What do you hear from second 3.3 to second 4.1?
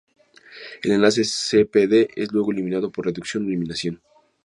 o eliminación.